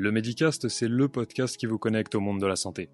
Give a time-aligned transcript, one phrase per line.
[0.00, 2.88] Le Medicast, c'est le podcast qui vous connecte au monde de la santé.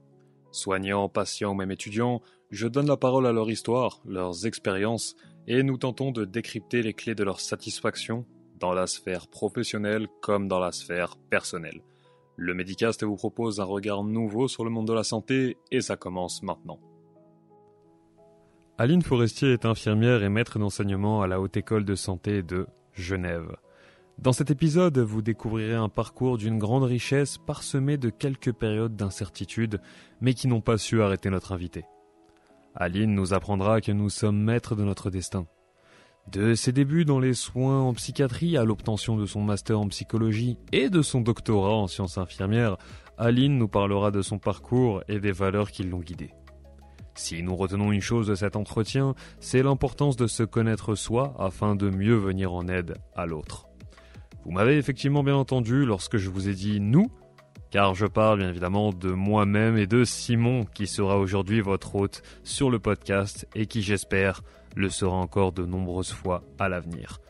[0.53, 5.15] Soignants, patients ou même étudiants, je donne la parole à leur histoire, leurs expériences,
[5.47, 8.25] et nous tentons de décrypter les clés de leur satisfaction
[8.59, 11.83] dans la sphère professionnelle comme dans la sphère personnelle.
[12.37, 15.99] Le Medicast vous propose un regard nouveau sur le monde de la santé et ça
[15.99, 16.81] commence maintenant.
[18.79, 23.55] Aline Forestier est infirmière et maître d'enseignement à la Haute École de Santé de Genève.
[24.19, 29.81] Dans cet épisode, vous découvrirez un parcours d'une grande richesse parsemé de quelques périodes d'incertitude,
[30.21, 31.85] mais qui n'ont pas su arrêter notre invité.
[32.75, 35.47] Aline nous apprendra que nous sommes maîtres de notre destin.
[36.31, 40.59] De ses débuts dans les soins en psychiatrie à l'obtention de son master en psychologie
[40.73, 42.79] et de son doctorat en sciences infirmières,
[43.19, 46.31] Aline nous parlera de son parcours et des valeurs qui l'ont guidée.
[47.15, 51.77] Si nous retenons une chose de cet entretien, c'est l'importance de se connaître soi afin
[51.77, 53.69] de mieux venir en aide à l'autre.
[54.45, 57.11] Vous m'avez effectivement bien entendu lorsque je vous ai dit nous,
[57.71, 62.23] car je parle bien évidemment de moi-même et de Simon qui sera aujourd'hui votre hôte
[62.43, 64.43] sur le podcast et qui j'espère
[64.77, 67.21] le sera encore de nombreuses fois à l'avenir.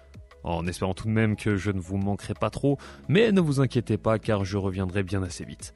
[0.43, 3.61] En espérant tout de même que je ne vous manquerai pas trop, mais ne vous
[3.61, 5.73] inquiétez pas car je reviendrai bien assez vite.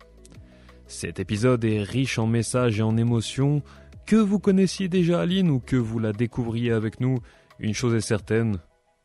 [0.86, 3.62] Cet épisode est riche en messages et en émotions,
[4.06, 7.18] que vous connaissiez déjà Aline ou que vous la découvriez avec nous,
[7.58, 8.58] une chose est certaine,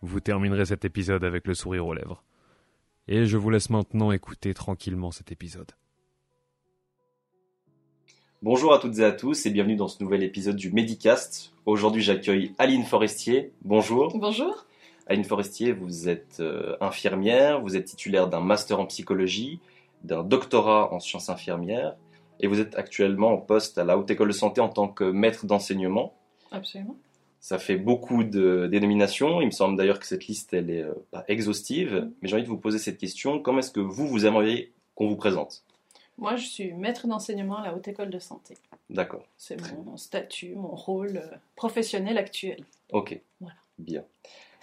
[0.03, 2.23] vous terminerez cet épisode avec le sourire aux lèvres.
[3.07, 5.71] Et je vous laisse maintenant écouter tranquillement cet épisode.
[8.41, 11.53] Bonjour à toutes et à tous et bienvenue dans ce nouvel épisode du Medicast.
[11.65, 13.53] Aujourd'hui j'accueille Aline Forestier.
[13.63, 14.17] Bonjour.
[14.17, 14.65] Bonjour.
[15.07, 19.61] Aline Forestier, vous êtes euh, infirmière, vous êtes titulaire d'un master en psychologie,
[20.03, 21.95] d'un doctorat en sciences infirmières
[22.41, 25.05] et vous êtes actuellement en poste à la Haute École de Santé en tant que
[25.05, 26.13] maître d'enseignement.
[26.51, 26.97] Absolument.
[27.43, 29.41] Ça fait beaucoup de dénominations.
[29.41, 32.09] Il me semble d'ailleurs que cette liste, elle est euh, pas exhaustive.
[32.21, 33.37] Mais j'ai envie de vous poser cette question.
[33.41, 35.65] Comment est-ce que vous, vous aimeriez qu'on vous présente?
[36.17, 38.55] Moi, je suis maître d'enseignement à la Haute École de Santé.
[38.89, 39.25] D'accord.
[39.35, 42.63] C'est mon statut, mon rôle euh, professionnel actuel.
[42.93, 43.19] Ok.
[43.41, 43.57] Voilà.
[43.77, 44.05] Bien.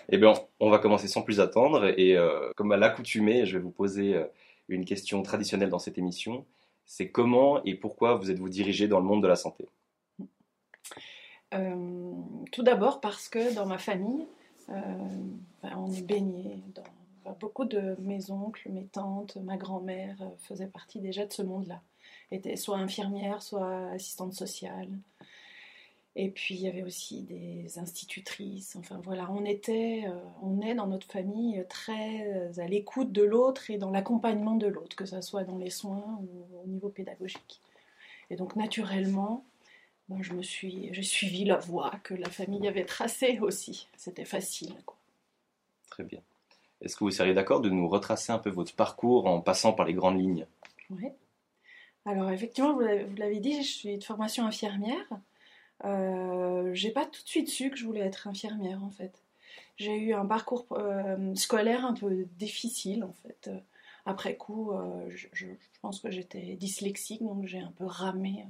[0.09, 1.93] Eh bien, on va commencer sans plus attendre.
[1.99, 4.19] Et euh, comme à l'accoutumée, je vais vous poser
[4.69, 6.47] une question traditionnelle dans cette émission.
[6.87, 9.69] C'est comment et pourquoi vous êtes-vous dirigé dans le monde de la santé?
[11.53, 12.13] Euh,
[12.53, 14.27] tout d'abord parce que dans ma famille,
[14.69, 14.73] euh,
[15.63, 20.67] ben, on est baigné dans beaucoup de mes oncles, mes tantes, ma grand-mère euh, faisaient
[20.67, 21.81] partie déjà de ce monde-là.
[22.31, 24.91] Étaient soit infirmières, soit assistantes sociales.
[26.17, 28.77] Et puis il y avait aussi des institutrices.
[28.77, 30.05] Enfin voilà, on était,
[30.43, 34.97] on est dans notre famille très à l'écoute de l'autre et dans l'accompagnement de l'autre,
[34.97, 37.61] que ce soit dans les soins ou au niveau pédagogique.
[38.29, 39.45] Et donc naturellement,
[40.21, 43.89] je me suis, j'ai suivi la voie que la famille avait tracée aussi.
[43.97, 44.75] C'était facile.
[45.91, 46.21] Très bien.
[46.81, 49.87] Est-ce que vous seriez d'accord de nous retracer un peu votre parcours en passant par
[49.87, 50.47] les grandes lignes?
[50.91, 51.09] Oui.
[52.07, 52.81] Alors effectivement, vous
[53.17, 55.07] l'avez dit, je suis de formation infirmière.
[55.85, 59.23] Euh, j'ai pas tout de suite su que je voulais être infirmière en fait.
[59.77, 63.51] J'ai eu un parcours euh, scolaire un peu difficile en fait.
[64.07, 65.47] Après coup, euh, je,
[65.83, 68.45] pense que j'étais dyslexique, donc j'ai un peu ramé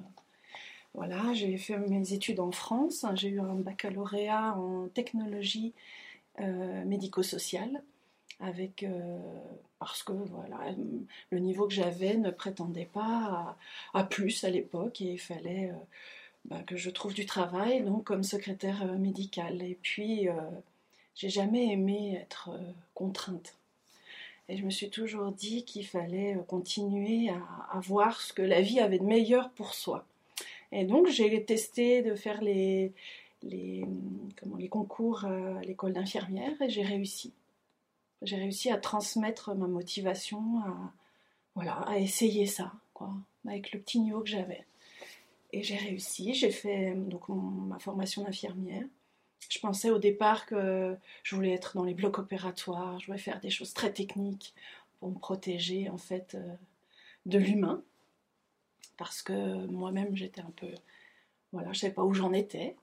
[0.94, 3.06] voilà, j'ai fait mes études en France.
[3.14, 5.72] J'ai eu un baccalauréat en technologie
[6.40, 7.82] euh, médico-sociale
[8.40, 9.18] euh,
[9.78, 10.74] parce que voilà
[11.30, 13.56] le niveau que j'avais ne prétendait pas
[13.92, 15.74] à, plus à l'époque et il fallait euh,
[16.46, 20.28] bah, que je trouve du travail donc comme secrétaire médicale et puis
[21.14, 22.50] j'ai jamais aimé être
[22.94, 23.58] contrainte
[24.48, 28.62] et je me suis toujours dit qu'il fallait continuer à, à, voir ce que la
[28.62, 30.06] vie avait de meilleur pour soi
[30.72, 32.92] et donc j'ai testé de faire les,
[33.42, 33.84] les,
[34.40, 37.32] comment, les concours à l'école d'infirmière et j'ai réussi.
[38.22, 40.92] J'ai réussi à transmettre ma motivation, à,
[41.54, 43.12] voilà, à essayer ça, quoi,
[43.46, 44.66] avec le petit niveau que j'avais.
[45.52, 48.84] Et j'ai réussi, j'ai fait donc ma formation d'infirmière.
[49.48, 53.40] Je pensais au départ que je voulais être dans les blocs opératoires, je voulais faire
[53.40, 54.54] des choses très techniques
[55.00, 56.54] pour me protéger en fait euh,
[57.26, 57.82] de l'humain
[59.00, 60.68] parce que moi-même j'étais un peu,
[61.52, 62.76] voilà, je savais pas où j'en étais.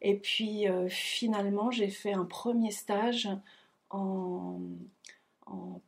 [0.00, 3.28] Et puis euh, finalement j'ai fait un premier stage
[3.90, 4.60] en,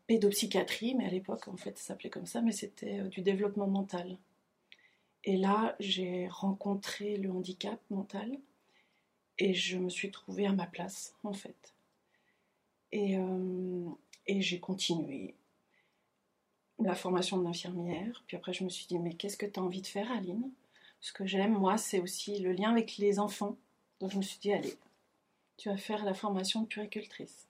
[0.07, 3.69] pédopsychiatrie, mais à l'époque en fait ça s'appelait comme ça, mais c'était euh, du développement
[3.69, 4.19] mental.
[5.25, 8.39] Et là j'ai rencontré le handicap mental
[9.39, 11.75] et je me suis trouvée à ma place en fait.
[12.93, 13.89] Et, euh,
[14.27, 15.35] et j'ai continué
[16.83, 18.23] la formation d'infirmière.
[18.27, 20.51] Puis après, je me suis dit, mais qu'est-ce que tu as envie de faire, Aline?
[21.01, 23.57] Ce que j'aime, moi, c'est aussi le lien avec les enfants.
[24.01, 24.77] Donc je me suis dit, allez,
[25.57, 27.47] tu vas faire la formation de puricultrice.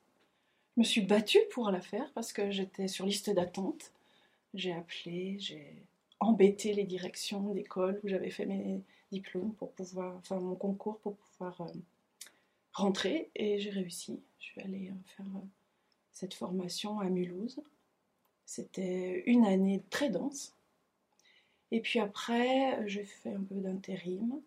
[0.76, 3.92] Je me suis battue pour la faire parce que j'étais sur liste d'attente.
[4.54, 5.84] J'ai appelé, j'ai
[6.20, 11.16] embêté les directions d'école où j'avais fait mes diplômes pour pouvoir, enfin mon concours pour
[11.16, 11.72] pouvoir euh,
[12.72, 14.20] rentrer et j'ai réussi.
[14.38, 15.46] Je suis allée euh, faire euh,
[16.12, 17.60] cette formation à Mulhouse.
[18.52, 20.56] C'était une année très dense.
[21.70, 24.42] Et puis après, j'ai fait un peu d'intérim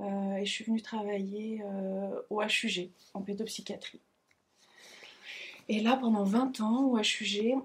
[0.00, 1.62] et je suis venue travailler
[2.30, 4.00] au HUG en pédopsychiatrie.
[5.68, 7.58] Et là, pendant 20 ans, au HUG,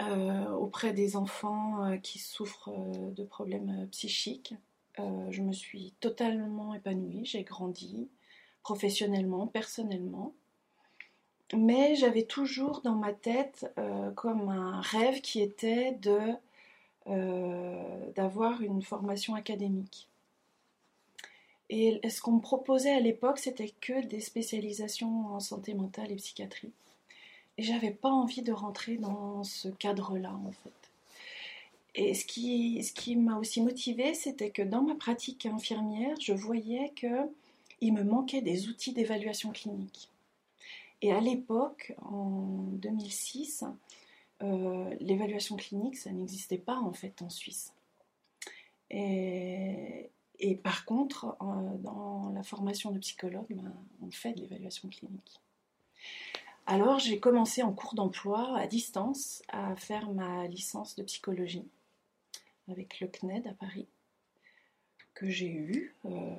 [0.00, 2.72] auprès des enfants qui souffrent
[3.14, 4.54] de problèmes psychiques,
[4.96, 8.08] je me suis totalement épanouie, j'ai grandi
[8.62, 10.32] professionnellement, personnellement.
[11.54, 15.96] Mais j'avais toujours dans ma tête euh, comme un rêve qui était
[17.08, 20.08] euh, d'avoir une formation académique.
[21.68, 26.16] Et ce qu'on me proposait à l'époque, c'était que des spécialisations en santé mentale et
[26.16, 26.72] psychiatrie.
[27.58, 30.70] Et j'avais pas envie de rentrer dans ce cadre-là, en fait.
[31.94, 36.32] Et ce qui, ce qui m'a aussi motivée, c'était que dans ma pratique infirmière, je
[36.32, 37.28] voyais que
[37.80, 40.08] il me manquait des outils d'évaluation clinique.
[41.02, 43.64] Et à l'époque, en 2006,
[44.42, 47.74] euh, l'évaluation clinique, ça n'existait pas en fait en Suisse.
[48.90, 50.10] Et,
[50.62, 51.36] par contre,
[51.78, 53.72] dans la formation de psychologue, ben,
[54.02, 55.40] on fait de l'évaluation clinique.
[56.66, 61.66] Alors j'ai commencé en cours d'emploi à distance à faire ma licence de psychologie
[62.68, 63.88] avec le CNED à Paris,
[65.14, 65.96] que j'ai eu.
[66.04, 66.36] Euh,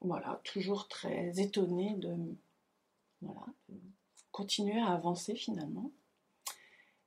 [0.00, 2.16] voilà, toujours très étonnée de,
[4.32, 5.90] continuer à avancer finalement.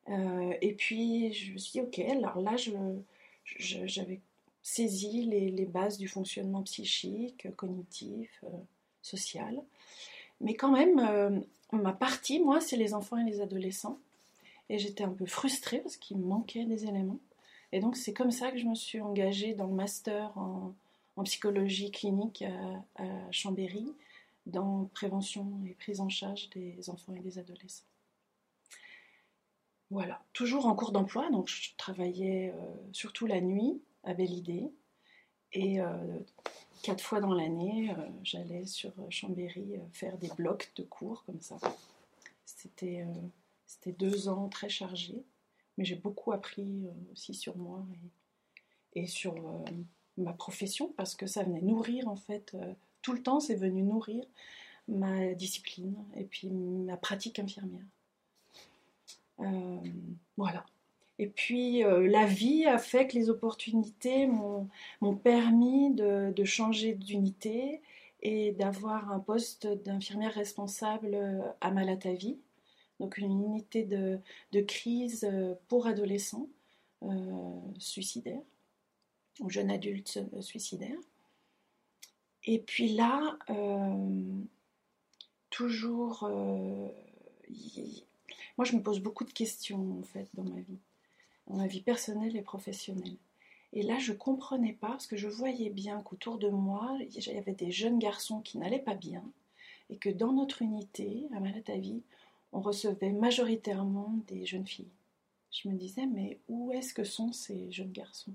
[0.10, 2.56] Euh, et puis je me suis dit, ok, alors là,
[3.58, 4.20] j'avais
[4.64, 8.58] saisi les, bases du fonctionnement psychique, cognitif, euh,
[9.02, 9.62] social.
[10.42, 14.00] Mais quand même, ma partie, moi, c'est les enfants et les adolescents.
[14.70, 17.20] Et j'étais un peu frustrée parce qu'il manquait des éléments.
[17.72, 20.74] Et donc c'est comme ça que je me suis engagée dans le master en,
[21.26, 22.46] psychologie clinique
[22.98, 23.92] à, Chambéry,
[24.46, 27.86] dans prévention et prise en charge des enfants et des adolescents.
[29.92, 34.72] Voilà, toujours en cours d'emploi, donc je travaillais euh, surtout la nuit à Belle Idée.
[35.52, 36.20] Et euh,
[36.84, 41.58] quatre fois dans l'année, euh, j'allais sur Chambéry faire des blocs de cours comme ça.
[42.46, 43.06] C'était
[43.98, 45.24] deux ans très chargés
[45.80, 47.86] mais j'ai beaucoup appris aussi sur moi
[48.96, 49.34] et, sur
[50.18, 52.54] ma profession parce que ça venait nourrir en fait
[53.02, 54.24] tout le temps, c'est venu nourrir
[54.88, 57.86] ma discipline et puis ma pratique infirmière.
[60.38, 60.66] voilà.
[61.20, 67.82] Et puis la vie a fait que les opportunités m'ont permis de, changer d'unité
[68.22, 71.18] et d'avoir un poste d'infirmière responsable
[71.62, 72.40] à Malatavie
[73.00, 76.50] donc une unité de, crise euh, pour adolescents
[77.04, 78.42] euh, suicidaires
[79.40, 81.00] ou jeunes adultes euh, suicidaires.
[82.46, 83.38] Et puis là,
[85.50, 86.30] toujours,
[88.58, 90.80] moi je me pose beaucoup de questions en fait dans ma vie,
[91.48, 93.18] dans ma vie personnelle et professionnelle.
[93.72, 97.38] Et là, je comprenais pas parce que je voyais bien qu'autour de moi, il y
[97.38, 99.24] avait des jeunes garçons qui n'allaient pas bien
[99.92, 102.02] et que dans notre unité, à Malatavi,
[102.52, 104.92] on recevait majoritairement des jeunes filles.
[105.52, 108.34] Je me disais, mais où est-ce que sont ces jeunes garçons?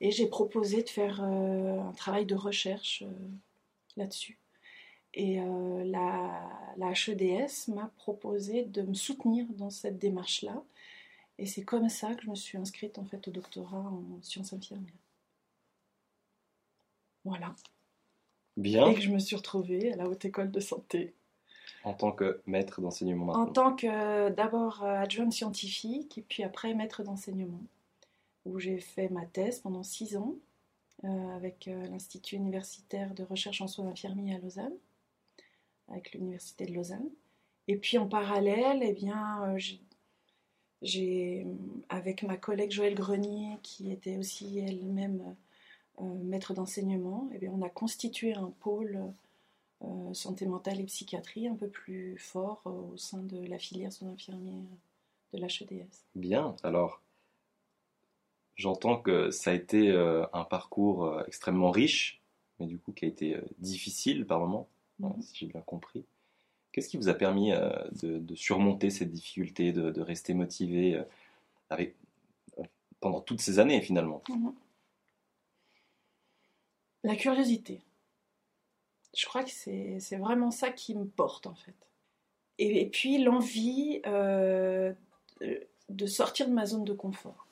[0.00, 3.28] Et j'ai proposé de faire euh, un travail de recherche euh,
[3.96, 4.38] là-dessus.
[5.14, 10.62] Et euh, la, la HEDS m'a proposé de me soutenir dans cette démarche-là.
[11.38, 14.52] Et c'est comme ça que je me suis inscrite en fait au doctorat en sciences
[14.52, 14.92] infirmières.
[17.24, 17.54] Voilà.
[18.58, 18.88] Bien.
[18.88, 21.14] Et que je me suis retrouvée à la haute école de santé.
[21.84, 27.02] En tant que maître d'enseignement En tant que d'abord adjointe scientifique et puis après maître
[27.02, 27.60] d'enseignement,
[28.46, 30.34] où j'ai fait ma thèse pendant six ans
[31.04, 34.74] euh, avec euh, l'Institut universitaire de recherche en soins infirmiers à Lausanne,
[35.88, 37.08] avec l'Université de Lausanne.
[37.68, 39.56] Et puis en parallèle, eh bien,
[40.82, 41.46] j'ai,
[41.88, 45.34] avec ma collègue Joëlle Grenier, qui était aussi elle-même
[46.00, 49.12] maître d'enseignement, eh bien, on a constitué un pôle
[49.84, 53.92] euh, santé mentale et psychiatrie un peu plus fort euh, au sein de la filière
[53.92, 54.64] soins infirmiers
[55.34, 56.06] de l'HEDS.
[56.14, 57.02] Bien, alors
[58.56, 62.20] j'entends que ça a été euh, un parcours extrêmement riche,
[62.58, 65.20] mais du coup qui a été difficile par moments, mhm.
[65.22, 66.04] si j'ai bien compris.
[66.72, 67.52] Qu'est-ce qui vous a permis
[68.02, 71.02] de, surmonter cette difficulté, de, rester motivé
[71.70, 71.96] avec,
[73.00, 74.22] pendant toutes ces années finalement?
[74.28, 74.52] Mhm.
[77.02, 77.80] La curiosité.
[79.16, 81.74] Je crois que c'est vraiment ça qui me porte en fait.
[82.58, 84.92] Et, puis l'envie, euh,
[85.88, 87.46] de sortir de ma zone de confort.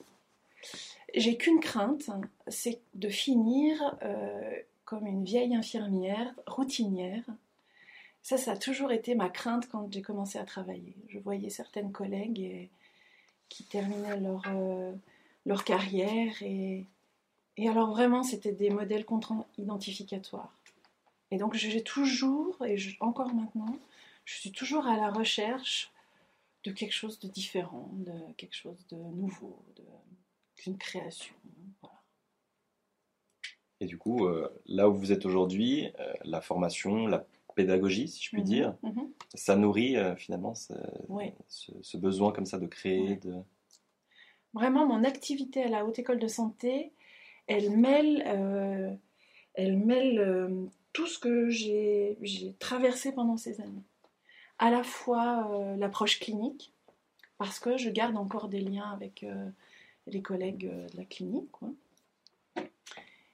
[1.14, 2.10] J'ai qu'une crainte,
[2.48, 7.22] c'est de finir euh, comme une vieille infirmière routinière.
[8.22, 10.96] Ça, ça a toujours été ma crainte quand j'ai commencé à travailler.
[11.08, 12.68] Je voyais certaines collègues
[13.48, 14.92] qui terminaient leur, euh,
[15.46, 16.84] leur carrière et,
[17.56, 20.52] et alors vraiment, c'était des modèles contre-identificatoires.
[21.30, 23.78] Et donc j'ai toujours, et encore maintenant,
[24.24, 25.92] je suis toujours à la recherche
[26.64, 29.56] de quelque chose de différent, de quelque chose de nouveau,
[30.64, 31.34] d'une création.
[33.80, 38.22] Et du coup, euh, là où vous êtes aujourd'hui, euh, la formation, la pédagogie, si
[38.22, 39.10] je puis mhm, dire, mhm.
[39.34, 40.72] ça nourrit euh, finalement ce,
[41.48, 43.16] ce, besoin comme ça de créer.
[43.16, 43.34] De...
[44.54, 46.92] Vraiment, mon activité à la Haute École de Santé,
[47.46, 48.98] elle mêle,
[49.52, 53.84] elle mêle tout ce que j'ai traversé pendant ces années
[54.58, 56.72] à la fois l'approche clinique,
[57.36, 59.26] parce que je garde encore des liens avec
[60.06, 61.50] les collègues euh, de la clinique,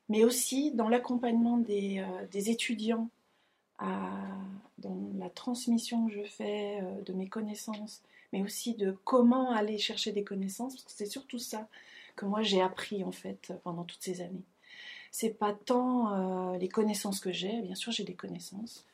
[0.08, 2.02] mais aussi dans l'accompagnement des,
[2.50, 3.08] étudiants,
[3.78, 10.10] dans la transmission que je fais de mes connaissances, mais aussi de comment aller chercher
[10.10, 11.68] des connaissances, parce que c'est surtout ça
[12.16, 14.42] que moi j'ai appris en fait pendant toutes ces années.
[15.12, 18.84] C'est pas tant les connaissances que j'ai, bien sûr j'ai des connaissances,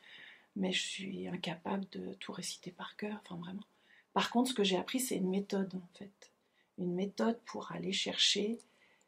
[0.54, 3.64] mais je suis incapable de tout réciter par cœur, enfin vraiment.
[4.12, 6.30] Par contre, ce que j'ai appris, c'est une méthode en fait.
[6.78, 8.58] Une méthode pour aller chercher,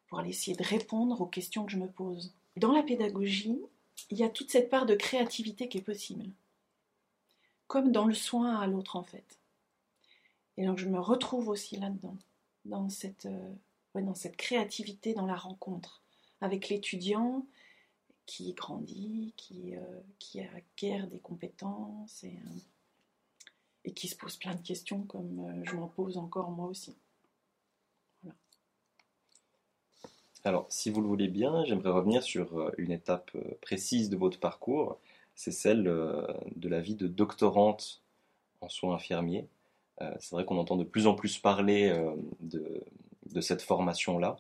[0.08, 2.32] pour aller essayer de répondre aux questions que je me pose.
[2.56, 3.60] Dans la pédagogie,
[4.10, 6.30] il y a toute cette part de créativité qui est possible.
[7.66, 9.38] Comme dans le soin à l'autre en fait.
[10.56, 12.16] Et donc je me retrouve aussi là-dedans,
[12.64, 13.54] dans cette, euh,
[13.94, 16.02] dans cette créativité, dans la rencontre
[16.40, 17.46] avec l'étudiant
[18.26, 22.58] qui grandit, qui, euh, qui acquiert des compétences et, euh,
[23.84, 26.96] et, qui se pose plein de questions comme je m'en pose encore moi aussi.
[30.48, 34.98] Alors, si vous le voulez bien, j'aimerais revenir sur une étape précise de votre parcours.
[35.34, 38.02] C'est celle de la vie de doctorante
[38.62, 39.46] en soins infirmiers.
[40.00, 41.94] C'est vrai qu'on entend de plus en plus parler
[42.40, 42.82] de,
[43.30, 44.38] de cette formation-là.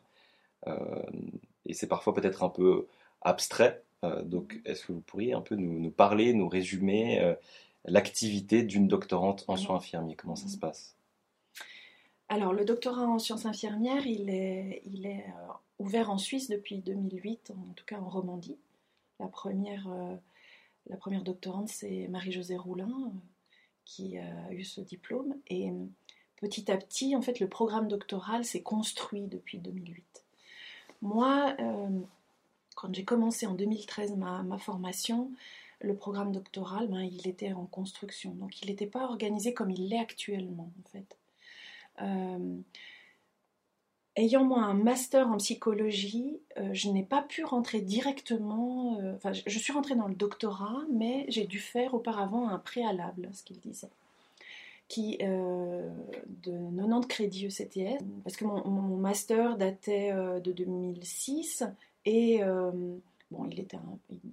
[1.66, 2.86] Et c'est parfois peut-être un peu
[3.20, 3.82] abstrait.
[4.04, 7.34] Euh, donc, est-ce que vous pourriez un peu nous, parler, nous résumer euh,
[7.84, 10.16] l'activité d'une doctorante en soins infirmiers?
[10.16, 10.97] Comment ça se passe?
[12.28, 17.72] Alors, le doctorat en sciences infirmières, il est, euh, ouvert en Suisse depuis 2008, en
[17.74, 18.58] tout cas en Romandie.
[19.20, 19.88] La première,
[20.86, 23.12] la première doctorante, c'est Marie-Josée Roulin,
[23.84, 25.34] qui a eu ce diplôme.
[25.48, 25.72] Et
[26.36, 30.24] petit à petit, en fait, le programme doctoral s'est construit depuis 2008.
[31.02, 31.56] Moi,
[32.78, 35.32] quand j'ai commencé en 2013 ma, formation,
[35.80, 38.30] le programme doctoral, ben, il était en construction.
[38.34, 41.16] Donc il n'était pas organisé comme il l'est actuellement, en fait.
[42.02, 42.56] Euh,
[44.16, 48.98] ayant moi un master en psychologie, euh, je n'ai pas pu rentrer directement.
[49.00, 53.28] Euh, enfin, je, suis rentrée dans le doctorat, mais j'ai dû faire auparavant un préalable,
[53.32, 53.90] ce qu'il disait,
[54.88, 55.90] qui de
[56.76, 61.64] 90 crédits ECTS, parce que mon, master datait de 2006
[62.08, 62.70] et euh,
[63.30, 63.78] bon, il, était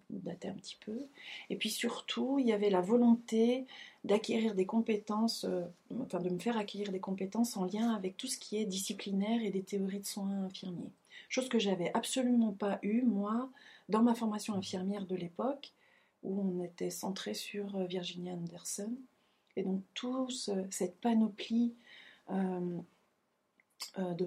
[0.09, 1.07] datait un petit peu.
[1.49, 3.65] Et puis surtout, il y avait la volonté
[4.03, 5.65] d'acquérir des compétences, euh,
[6.01, 9.41] enfin de me faire acquérir des compétences en lien avec tout ce qui est disciplinaire
[9.41, 10.91] et des théories de soins infirmiers.
[11.29, 13.49] Chose que j'avais absolument pas eue, moi,
[13.89, 15.71] dans ma formation infirmière de l'époque,
[16.23, 18.91] où on était centré sur euh, Virginia Anderson.
[19.55, 21.73] Et donc, toute cette panoplie
[22.29, 22.83] de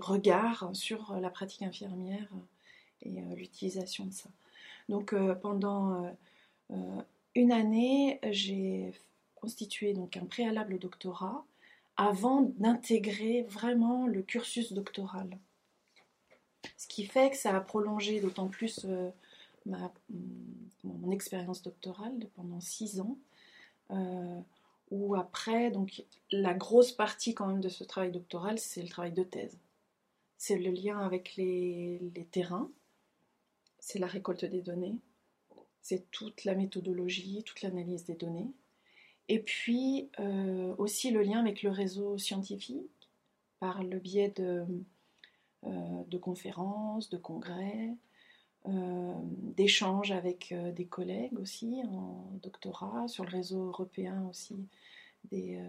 [0.01, 2.33] regards sur la pratique infirmière
[3.03, 4.31] et euh, l'utilisation de ça.
[4.89, 6.15] Donc euh, pendant
[6.71, 7.03] euh,
[7.35, 8.93] une année, j'ai
[9.35, 11.45] constitué donc un préalable doctorat
[11.97, 15.39] avant d'intégrer vraiment le cursus doctoral.
[16.77, 18.87] Ce qui fait que ça a prolongé d'autant plus
[19.67, 23.17] mon expérience doctorale pendant six ans,
[23.91, 24.41] euh,
[24.91, 29.13] où après, donc la grosse partie quand même de ce travail doctoral, c'est le travail
[29.13, 29.59] de thèse.
[30.37, 32.71] C'est le lien avec les terrains,
[33.79, 34.97] c'est la récolte des données,
[35.81, 38.53] c'est toute la méthodologie, toute l'analyse des données,
[39.29, 43.09] et puis euh, aussi le lien avec le réseau scientifique
[43.61, 44.65] par le biais de,
[45.65, 47.95] euh, conférences, de congrès,
[48.67, 54.57] euh, d'échanges avec des collègues aussi en doctorat, sur le réseau européen aussi
[55.31, 55.61] des,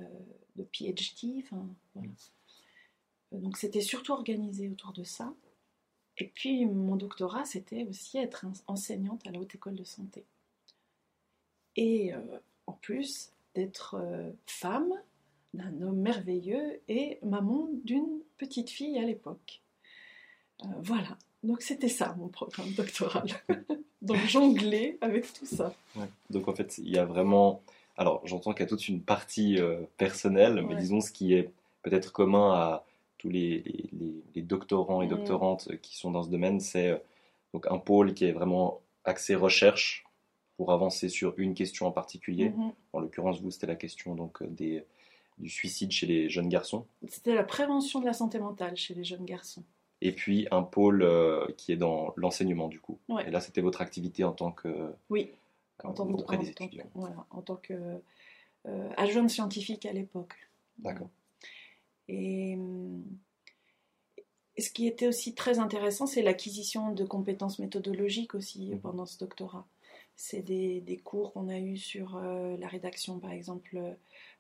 [0.56, 1.44] de PhD.
[3.32, 5.34] Donc c'était surtout organisé autour de ça.
[6.20, 10.26] Et puis mon doctorat, c'était aussi être enseignante à la haute école de santé.
[11.78, 12.20] Et euh,
[12.68, 14.94] en plus d'être euh, femme,
[15.54, 19.62] d'un homme merveilleux et maman d'une petite fille à l'époque.
[20.64, 23.28] Euh, voilà, donc c'était ça mon programme doctoral.
[24.02, 25.74] donc jongler avec tout ça.
[26.30, 27.62] Donc en fait, il y a vraiment...
[27.96, 29.58] Alors j'entends qu'il y a toute une partie
[29.98, 32.86] personnelle, mais disons ce qui est peut-être commun à
[33.20, 33.64] tous les,
[34.34, 35.10] les, doctorants et mm.
[35.10, 36.98] doctorantes qui sont dans ce domaine, c'est euh,
[37.54, 40.06] donc un pôle qui est vraiment axé recherche
[40.58, 42.50] pour avancer sur une question en particulier.
[42.50, 42.72] Mm-hmm.
[42.94, 44.84] En l'occurrence, vous, c'était la question donc des,
[45.38, 46.86] du suicide chez les jeunes garçons.
[47.08, 49.64] C'était la prévention de la santé mentale chez les jeunes garçons.
[50.02, 52.98] Et puis un pôle euh, qui est dans l'enseignement du coup.
[53.26, 55.30] Et là, c'était votre activité en tant que oui,
[55.84, 56.86] en tant auprès des étudiants.
[56.96, 57.74] voilà, en tant que
[58.66, 60.36] euh, adjointe scientifique à l'époque.
[60.78, 61.10] D'accord.
[62.10, 62.58] Et,
[64.58, 68.80] ce qui était aussi très intéressant, c'est l'acquisition de compétences méthodologiques aussi mmh.
[68.80, 69.66] pendant ce doctorat.
[70.18, 73.80] C'est des, des, cours qu'on a eus sur euh, la rédaction, par exemple,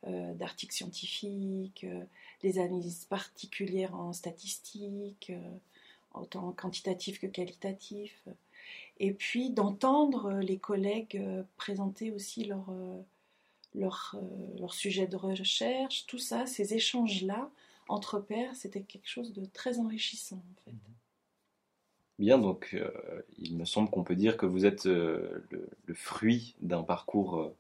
[0.07, 2.05] euh, d'articles scientifiques, euh,
[2.41, 5.57] des analyses particulières en statistiques, euh,
[6.13, 8.25] autant quantitatifs que qualitatifs,
[8.99, 11.21] et puis d'entendre les collègues
[11.57, 12.45] présenter aussi
[13.75, 14.15] leur,
[14.59, 17.49] leur, sujet de recherche, tout ça, ces échanges-là
[17.88, 20.75] entre pairs, c'était quelque chose de très enrichissant en fait.
[22.17, 22.75] Bien, donc
[23.38, 25.45] il me semble qu'on peut dire que vous êtes le,
[25.85, 27.53] le, fruit d'un parcours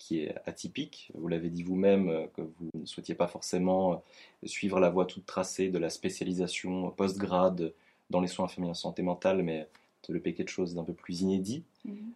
[0.00, 1.12] qui est atypique.
[1.14, 5.04] Vous l'avez dit vous-même euh, que vous ne souhaitiez pas forcément euh, suivre la voie
[5.04, 7.72] toute tracée de la spécialisation post-grade
[8.08, 9.68] dans les soins infirmiers en santé mentale, mais
[10.08, 11.62] de le quelque chose d'un peu plus inédit.
[11.84, 12.12] Mhm.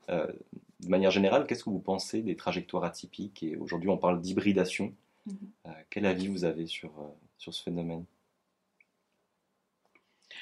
[0.85, 4.21] Euh, de manière générale, qu'est-ce que vous pensez des trajectoires atypiques Et aujourd'hui, on parle
[4.21, 4.95] d'hybridation.
[5.27, 5.75] Mhm.
[5.89, 6.93] quel avis vous avez sur,
[7.39, 8.05] sur ce phénomène?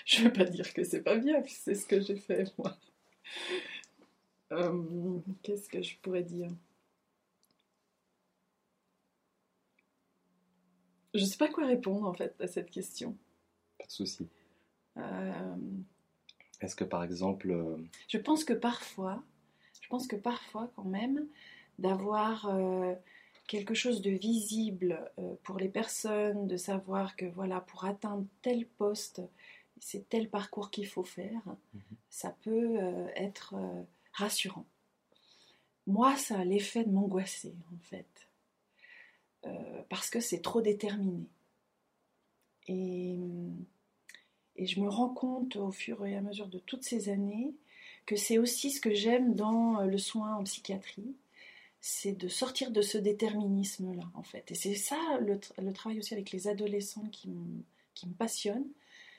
[0.04, 2.76] Je ne veux pas dire que c'est pas bien, c'est ce que j'ai fait moi.
[5.42, 6.50] Qu'est-ce que je pourrais dire?
[11.14, 13.16] Je ne sais pas quoi répondre en fait à cette question.
[13.78, 14.28] Pas de souci.
[14.96, 15.56] Euh,
[16.60, 17.50] Est-ce que par exemple.
[17.50, 17.76] Euh,
[18.08, 19.22] je pense que parfois,
[19.92, 21.26] pense que parfois quand même,
[21.78, 22.94] d'avoir euh,
[23.46, 25.10] quelque chose de visible
[25.42, 29.20] pour les personnes, de savoir que voilà, pour atteindre tel poste,
[29.78, 31.42] c'est tel parcours qu'il faut faire,
[31.74, 31.82] mhm.
[32.08, 32.78] ça peut
[33.16, 33.54] être
[34.12, 34.66] rassurant.
[35.86, 38.28] Moi, ça a l'effet de m'angoisser en fait.
[39.46, 41.26] Euh, parce que c'est trop déterminé.
[42.68, 43.18] Et,
[44.54, 47.52] et, je me rends compte au fur et à mesure de toutes ces années
[48.06, 51.14] que c'est aussi ce que j'aime dans le soin en psychiatrie,
[51.80, 54.50] c'est de sortir de ce déterminisme-là, en fait.
[54.50, 57.30] Et c'est ça le, le, travail aussi avec les adolescents qui,
[57.94, 58.64] qui me passionne,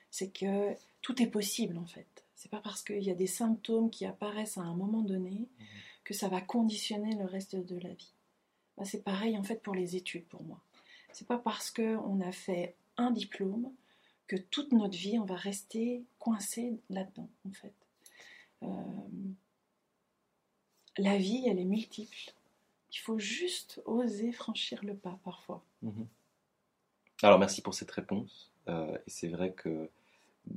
[0.09, 2.23] c'est que tout est possible, en fait.
[2.35, 5.63] C'est pas parce qu'il y a des symptômes qui apparaissent à un moment donné mmh.
[6.03, 8.13] que ça va conditionner le reste de la vie.
[8.77, 10.59] Bah, c'est pareil en fait pour les études pour moi.
[11.11, 13.71] C'est pas parce qu'on a fait un diplôme
[14.27, 17.73] que toute notre vie on va rester coincé là-dedans en fait.
[18.63, 18.67] Euh,
[20.97, 22.33] la vie elle est multiple.
[22.91, 25.63] Il faut juste oser franchir le pas parfois.
[25.81, 26.07] Mhm.
[27.21, 28.51] Alors merci pour cette réponse.
[28.69, 29.89] Euh, et c'est vrai que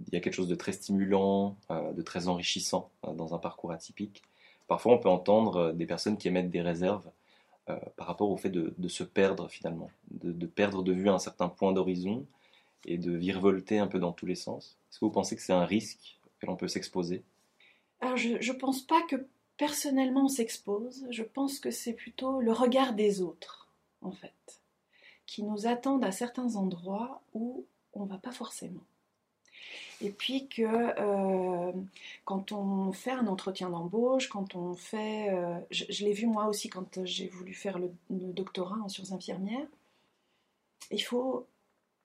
[0.09, 3.71] il y a quelque chose de très stimulant, euh, de très enrichissant dans un parcours
[3.71, 4.23] atypique.
[4.67, 7.09] Parfois, on peut entendre des personnes qui émettent des réserves
[7.97, 11.73] par rapport au fait de, se perdre finalement, de, perdre de vue un certain point
[11.73, 12.25] d'horizon
[12.85, 14.77] et de virevolter un peu dans tous les sens.
[14.91, 17.23] Est-ce que vous pensez que c'est un risque que l'on peut s'exposer
[18.01, 22.53] Alors je ne pense pas que personnellement on s'expose, je pense que c'est plutôt le
[22.53, 23.69] regard des autres
[24.03, 24.61] en fait,
[25.27, 28.83] qui nous attendent à certains endroits où on ne va pas forcément.
[30.03, 31.73] Et puis que euh,
[32.25, 35.31] quand on fait un entretien d'embauche, quand on fait...
[35.31, 39.67] Euh, je, l'ai vu moi aussi quand j'ai voulu faire le, doctorat en sciences infirmières,
[40.91, 41.47] il faut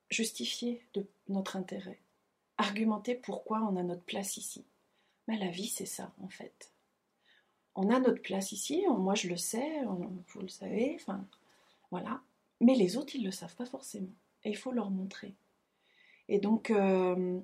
[0.10, 2.00] justifier de notre intérêt,
[2.58, 4.64] argumenter pourquoi on a notre place ici.
[5.28, 6.72] Mais la vie, c'est ça, en fait.
[7.76, 11.26] On a notre place ici, moi je le sais, vous le savez, enfin,
[11.90, 12.22] voilà.
[12.60, 14.12] Mais les autres, ils ne le savent pas forcément.
[14.44, 15.34] Et il faut leur montrer.
[16.30, 17.40] Et donc, euh,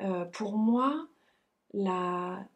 [0.00, 1.08] euh, pour moi,
[1.72, 2.46] la...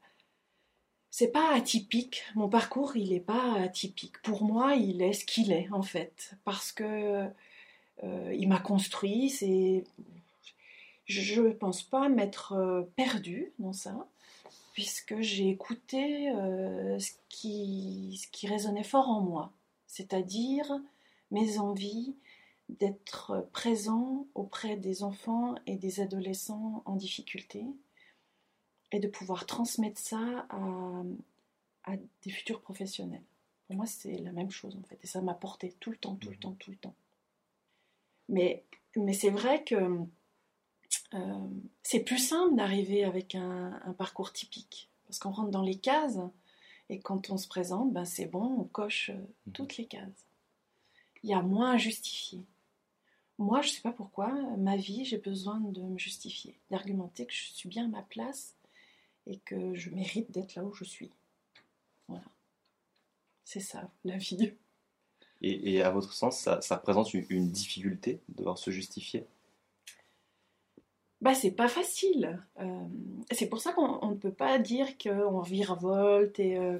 [1.11, 2.23] c'est pas atypique.
[2.35, 4.23] Mon parcours, il n'est pas atypique.
[4.23, 6.37] Pour moi, il est ce qu'il est, en fait.
[6.45, 7.29] Parce que
[8.05, 9.29] euh, il m'a construit.
[9.29, 9.85] C'est...
[11.07, 14.07] Je ne pense pas m'être perdue dans ça,
[14.73, 16.31] puisque j'ai écouté
[16.99, 19.53] ce, qui, ce qui résonnait fort en moi,
[19.87, 20.81] c'est-à-dire
[21.31, 22.15] mes envies,
[22.69, 27.65] d'être présent auprès des enfants et des adolescents en difficulté
[28.93, 33.23] et de pouvoir transmettre ça à, des futurs professionnels.
[33.67, 36.17] Pour moi, c'est la même chose en fait, et ça m'a porté tout le temps,
[36.17, 36.95] tout le temps, tout le temps.
[38.29, 38.63] Mais,
[38.97, 39.75] mais c'est vrai que
[41.15, 41.49] euh,
[41.83, 44.91] c'est plus simple d'arriver avec un, un parcours typique.
[45.07, 46.19] Parce qu'on rentre dans les cases
[46.91, 49.53] et quand on se présente, ben c'est bon, on coche euh, Mhm.
[49.53, 50.27] toutes les cases.
[51.23, 52.43] Il y a moins à justifier.
[53.39, 57.33] Moi, je ne sais pas pourquoi, ma vie, j'ai besoin de me justifier, d'argumenter que
[57.33, 58.57] je suis bien à ma place
[59.27, 61.11] et que je mérite d'être là où je suis.
[62.09, 62.25] Voilà.
[63.45, 64.53] C'est ça, la vie.
[65.43, 69.27] Et, et à votre sens, ça, ça représente une, une difficulté de devoir se justifier?
[71.21, 72.41] Bah, c'est pas facile.
[72.61, 72.85] Euh,
[73.33, 76.79] c'est pour ça qu'on on ne peut pas dire qu'on virevolte et euh,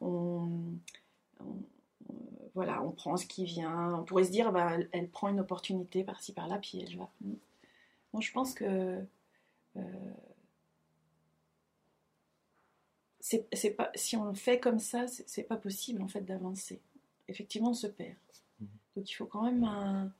[0.00, 0.48] on,
[1.40, 1.44] on-
[2.54, 3.94] voilà, on prend ce qui vient.
[4.00, 7.08] On pourrait se dire, bah, elle, prend une opportunité par-ci par-là, puis elle va.
[8.12, 8.64] Moi, je pense que
[9.76, 9.80] euh,
[13.20, 16.22] c'est c'est pas, si on le fait comme ça, c'est c'est pas possible en fait
[16.22, 16.80] d'avancer.
[17.28, 18.16] Effectivement, on se perd.
[18.60, 18.68] Mhm.
[18.96, 20.12] Donc, il faut quand même un,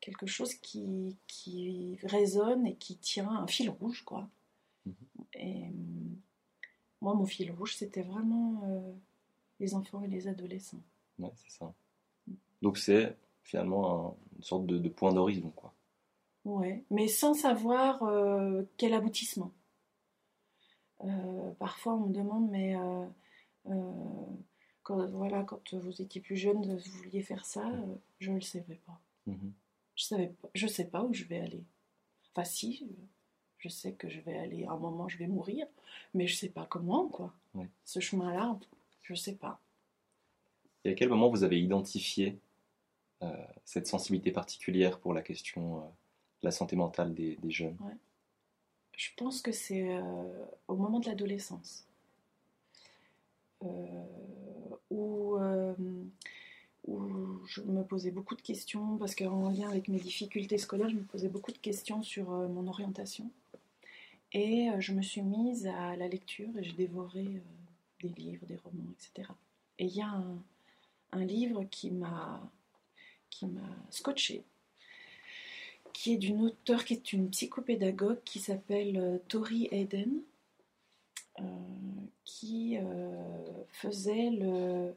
[0.00, 4.28] quelque chose qui, qui résonne et qui tient un fil rouge, quoi.
[4.84, 4.94] Mhm.
[5.34, 5.70] Et euh,
[7.00, 8.92] moi, mon fil rouge, c'était vraiment euh,
[9.60, 10.82] les enfants et les adolescents.
[11.18, 11.72] Ouais, c'est ça.
[12.62, 15.72] Donc c'est finalement un- une sorte de, de point d'horizon, quoi.
[16.44, 19.52] Ouais, mais sans savoir euh, quel aboutissement.
[21.04, 22.74] Euh, parfois, on me demande, mais
[24.82, 28.40] quand, voilà, quand vous étiez plus jeune, vous vouliez faire ça, euh, je ne le
[28.42, 29.00] savais pas.
[29.26, 29.52] Mhm.
[29.96, 31.64] Je savais pas, je sais pas où je vais aller.
[32.32, 32.86] Enfin, si,
[33.58, 35.66] je sais que je vais aller, à un moment, je vais mourir,
[36.14, 37.32] mais je sais pas comment, quoi.
[37.54, 37.68] Ouais.
[37.84, 38.58] Ce chemin-là,
[39.02, 39.58] je sais pas.
[40.84, 42.38] Et à quel moment vous avez identifié
[43.22, 47.78] euh, cette sensibilité particulière pour la question euh, de la santé mentale des, des jeunes?
[48.92, 51.86] Je pense que c'est euh, au moment de l'adolescence.
[54.90, 55.38] Où,
[56.86, 60.96] où je me posais beaucoup de questions, parce qu'en lien avec mes difficultés scolaires, je
[60.96, 63.30] me posais beaucoup de questions sur euh, mon orientation.
[64.32, 67.40] Et euh, je me suis mise à la lecture et j'ai dévoré euh,
[68.00, 69.28] des livres, des romans, etc.
[69.78, 70.22] Et il y a
[71.12, 72.50] un, livre qui m'a
[73.90, 74.44] scotché,
[75.92, 80.20] qui est d'une auteure qui est une psychopédagogue qui s'appelle Tori Hayden,
[82.24, 82.76] qui
[83.72, 84.94] faisait le,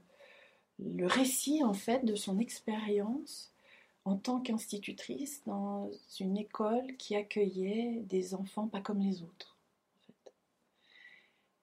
[0.79, 3.51] le récit en fait de son expérience
[4.05, 5.89] en tant qu'institutrice dans
[6.19, 9.57] une école qui accueillait des enfants pas comme les autres.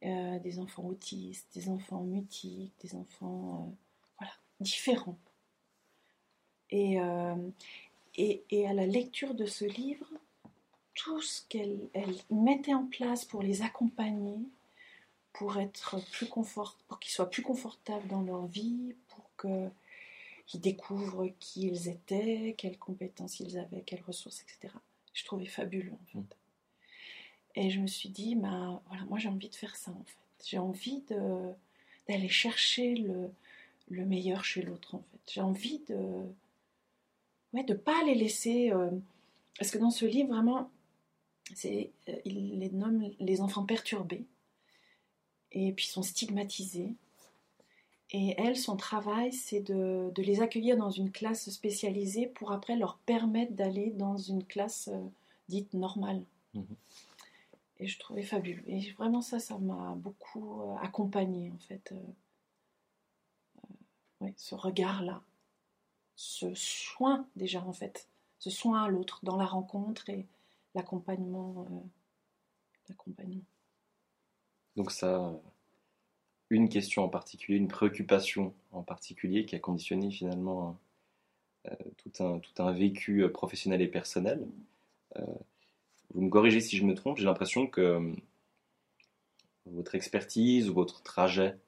[0.04, 3.74] Euh, des enfants autistes, des enfants mutiques, des enfants euh,
[4.18, 5.18] voilà, différents.
[6.70, 7.50] Et, euh,
[8.14, 10.06] et, et à la lecture de ce livre,
[10.94, 14.38] tout ce qu'elle elle mettait en place pour les accompagner,
[15.32, 18.94] pour être plus confort, pour qu'ils soient plus confortables dans leur vie,
[19.40, 24.72] qu'ils découvrent qui ils étaient, quelles compétences ils avaient, quelles ressources, etc.
[25.14, 26.36] Je trouvais fabuleux en fait.
[27.54, 30.16] Et je me suis dit, bah, voilà, moi j'ai envie de faire ça en fait.
[30.46, 31.52] J'ai envie de-
[32.08, 33.30] d'aller chercher le,
[33.88, 35.32] le meilleur chez l'autre en fait.
[35.32, 35.96] J'ai envie de
[37.52, 38.70] ouais, de pas les laisser.
[38.72, 38.90] euh,
[39.58, 40.70] parce que dans ce livre, vraiment,
[41.54, 44.24] c'est, euh, il les nomme les enfants perturbés
[45.52, 46.94] et puis sont stigmatisés.
[48.10, 52.76] Et elle, son travail, c'est de, de les accueillir dans une classe spécialisée pour après
[52.76, 55.00] leur permettre d'aller dans une classe euh,
[55.48, 56.24] dite normale.
[56.54, 56.66] Mhm.
[57.78, 58.62] Et je trouvais fabuleux.
[58.68, 61.92] Et vraiment, ça, ça m'a beaucoup euh, accompagnée, en fait.
[61.92, 61.96] euh,
[63.64, 65.22] euh, ouais, ce regard-là
[66.16, 70.26] ce soin déjà en fait, ce soin à l'autre dans la rencontre et
[70.74, 71.66] l'accompagnement.
[71.70, 71.80] euh,
[72.88, 73.42] l'accompagnement.
[74.76, 75.38] Donc ça,
[76.50, 80.78] une question en particulier, une préoccupation en particulier qui a conditionné finalement
[81.66, 84.46] euh, tout, un, tout un vécu euh, professionnel et personnel.
[85.16, 85.24] Euh,
[86.14, 88.14] vous me corrigez si je me trompe, j'ai l'impression que
[89.66, 91.58] votre expertise ou votre trajet,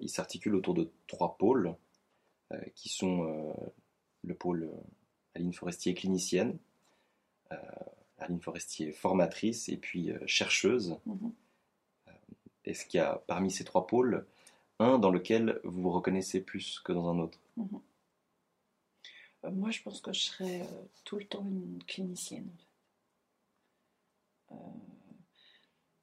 [0.00, 1.76] il s'articule autour de trois pôles
[2.74, 3.54] qui sont
[4.22, 4.70] le pôle
[5.34, 6.58] Aline Forestier clinicienne,
[8.18, 10.96] Aline Forestier formatrice et puis chercheuse.
[11.04, 11.32] Mhm.
[12.64, 14.26] Est-ce qu'il y a parmi ces trois pôles
[14.78, 17.38] un dans lequel vous vous reconnaissez plus que dans un autre
[19.44, 22.48] Euh, moi, je pense que je serais euh, tout le temps une clinicienne.
[22.48, 24.54] en fait.
[24.54, 24.56] Euh,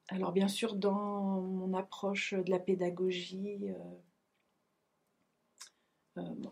[0.10, 3.74] alors, bien sûr, dans mon approche de la pédagogie,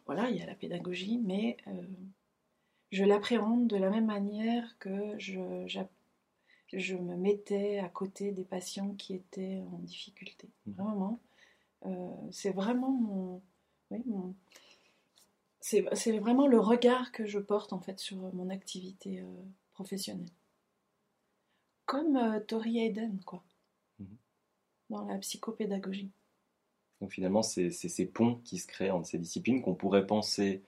[0.06, 1.58] voilà, il y a la pédagogie, mais
[2.92, 5.18] je l'appréhende de la même manière que
[6.74, 10.50] je, me mettais à côté des patients qui étaient en difficulté.
[10.66, 10.74] Mhm.
[10.76, 11.20] Vraiment,
[11.86, 13.42] euh, c'est vraiment mon,
[13.92, 14.36] oui, mon-
[15.62, 19.26] c'est vraiment le regard que je porte en fait sur mon activité euh,
[19.74, 20.30] professionnelle.
[21.86, 23.44] Comme euh, Tori Hayden, quoi,
[24.00, 24.18] Mhm.
[24.90, 26.12] dans la psychopédagogie.
[27.02, 30.62] Donc finalement, c'est c'est ces ponts qui se créent entre ces disciplines qu'on pourrait penser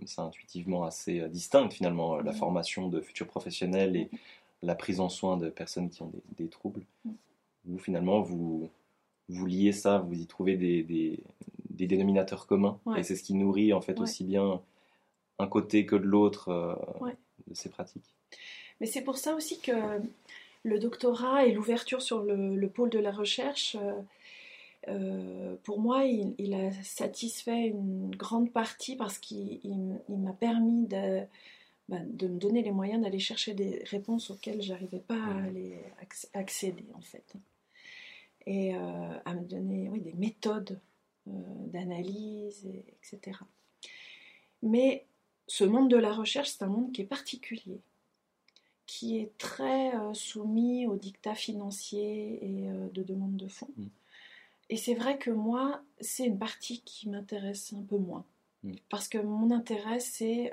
[0.00, 4.10] comme ça intuitivement assez distinctes finalement, la formation de futurs professionnels et
[4.62, 6.84] la prise en soin de personnes qui ont des, des troubles.
[7.04, 7.14] Mhm.
[7.66, 8.68] Vous finalement, vous,
[9.28, 11.20] vous liez ça, vous y trouvez des, des,
[11.70, 13.00] des dénominateurs communs Ouais.
[13.00, 14.02] et c'est ce qui nourrit en fait Ouais.
[14.02, 14.60] aussi bien
[15.38, 17.16] un côté que de l'autre euh, Ouais.
[17.46, 18.14] de ces pratiques.
[18.80, 19.72] Mais c'est pour ça aussi que
[20.62, 23.92] le doctorat et l'ouverture sur le, le pôle de la recherche, euh,
[24.88, 30.32] euh, pour moi, il, il a satisfait une grande partie parce qu'il il- il m'a
[30.32, 31.20] permis de,
[31.90, 35.74] ben, de me donner les moyens d'aller chercher des réponses auxquelles j'arrivais pas à aller
[36.02, 37.34] acc- accéder en fait.
[38.46, 40.78] Et euh, à me donner oui, des méthodes
[41.28, 41.32] euh,
[41.72, 43.38] d'analyse, et- etc.
[44.62, 45.04] Mais
[45.46, 47.80] ce monde de la recherche, c'est un monde qui est particulier
[48.86, 53.68] qui est très euh, soumis aux dictats financiers et de demande de fonds.
[53.76, 53.86] Mm.
[54.68, 58.24] Et c'est vrai que moi, c'est une partie qui m'intéresse un peu moins.
[58.64, 58.72] Mm.
[58.88, 60.50] Parce que mon intérêt, c'est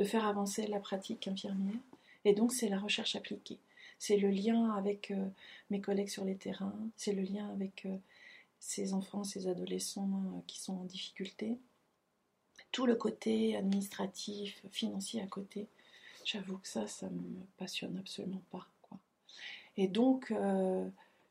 [0.00, 1.78] de faire avancer la pratique infirmière.
[2.24, 3.58] Et donc, c'est la recherche appliquée.
[3.98, 5.28] C'est le lien avec euh,
[5.68, 6.74] mes collègues sur les terrains.
[6.96, 7.94] C'est le lien avec euh,
[8.60, 11.58] ces enfants, ces adolescents euh, qui sont en difficulté.
[12.72, 15.68] Tout le côté administratif, financier à côté.
[16.24, 18.66] J'avoue que ça, ça me passionne absolument pas.
[18.80, 18.98] Quoi.
[19.76, 20.32] Et donc,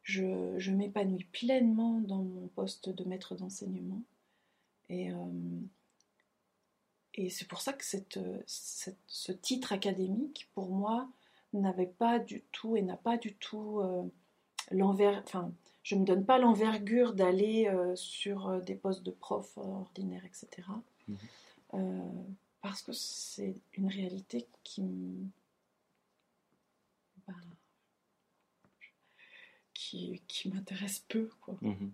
[0.04, 4.02] je, je m'épanouis pleinement dans mon poste de maître d'enseignement.
[4.90, 5.12] Et,
[7.16, 11.10] et c'est pour ça que cette, cette- ce titre académique, pour moi,
[11.54, 14.04] n'avait pas du tout et n'a pas du tout euh,
[14.72, 15.22] l'envers.
[15.26, 15.52] Enfin,
[15.84, 19.62] je ne me donne pas l'envergure d'aller euh, sur euh, des postes de prof euh,
[19.62, 20.68] ordinaire, etc.
[21.08, 21.18] Mhm.
[21.76, 22.24] Euh,
[22.62, 25.28] parce que c'est une réalité qui me-
[27.28, 27.36] ben,
[29.74, 31.58] qui, qui m'intéresse peu quoi.
[31.62, 31.92] Mhm.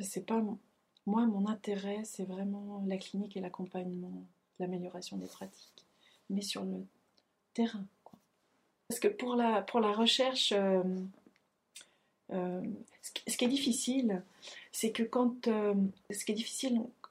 [0.00, 0.58] C'est pas mon-
[1.06, 4.24] moi mon intérêt c'est vraiment la clinique et l'accompagnement
[4.58, 5.84] l'amélioration des pratiques
[6.30, 6.86] mais sur le
[7.52, 7.84] terrain
[8.88, 10.82] parce que pour la recherche euh,
[12.32, 12.62] euh,
[13.02, 14.22] ce, qui, est difficile
[14.72, 15.74] c'est que quand euh,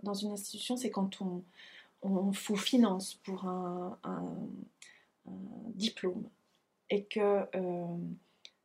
[0.01, 1.43] dans une institution c'est quand on
[2.06, 4.36] on vous finance pour un, un-
[5.73, 6.27] diplôme
[6.89, 7.45] et que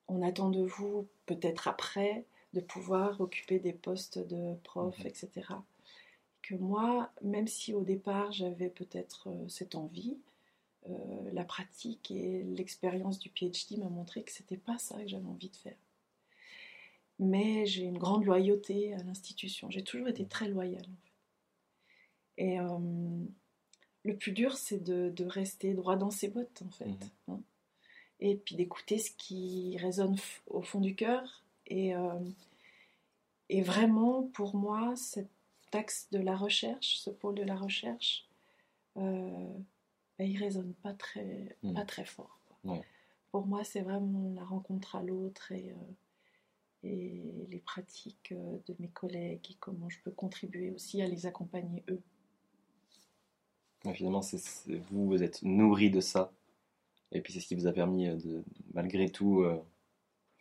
[0.09, 5.07] on attend de vous peut-être après de pouvoir occuper des postes de prof, Mhm.
[5.07, 5.31] etc.
[6.43, 10.17] Que moi, même si au départ j'avais peut-être euh, cette envie,
[10.89, 15.27] euh, la pratique et l'expérience du PhD m'a montré que c'était pas ça que j'avais
[15.27, 15.77] envie de faire.
[17.19, 19.71] Mais j'ai une grande loyauté à l'institution.
[19.71, 20.87] J'ai toujours été très loyale.
[20.87, 22.43] En fait.
[22.45, 23.25] Et euh,
[24.05, 26.87] le plus dur, c'est de, de rester droit dans ses bottes, en fait.
[26.87, 26.99] Mhm.
[27.29, 27.41] hein.
[28.21, 31.43] Et puis d'écouter ce qui résonne au fond du cœur.
[31.69, 32.19] Et, euh,
[33.51, 35.29] et vraiment, pour moi, cet
[35.73, 38.27] axe de la recherche, ce pôle de la recherche,
[38.97, 39.53] euh,
[40.19, 42.41] ben, il résonne pas très, pas très fort.
[42.65, 42.83] Ouais.
[43.31, 48.89] Pour moi, c'est vraiment la rencontre à l'autre et, euh, et les pratiques de mes
[48.89, 52.01] collègues et comment je peux contribuer aussi à les accompagner eux.
[53.85, 54.23] Ouais, Finalement,
[54.91, 56.33] vous, vous êtes nourri de ça.
[57.13, 59.63] Et puis c'est ce qui vous a permis de, malgré tout, euh,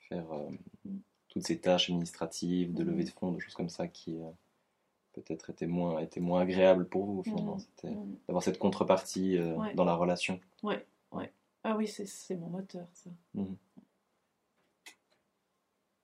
[0.10, 0.50] faire euh,
[0.88, 1.00] Mm.
[1.38, 4.30] Toutes ces tâches administratives, de levée de fonds, de choses comme ça qui euh,
[5.14, 7.56] peut-être étaient moins, étaient moins agréables pour vous, finalement.
[7.56, 7.60] Mhm.
[7.60, 8.16] C'était Mm.
[8.28, 9.74] d'avoir cette contrepartie euh, Ouais.
[9.76, 10.40] dans la relation.
[11.64, 13.10] Ah oui, c'est- mon moteur, ça.